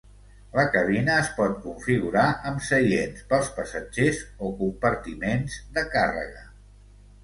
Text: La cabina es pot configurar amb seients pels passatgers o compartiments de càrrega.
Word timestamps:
La 0.59 0.63
cabina 0.75 1.17
es 1.23 1.29
pot 1.39 1.53
configurar 1.65 2.25
amb 2.53 2.65
seients 2.71 3.29
pels 3.35 3.53
passatgers 3.61 4.27
o 4.49 4.53
compartiments 4.67 5.63
de 5.79 5.91
càrrega. 5.97 6.49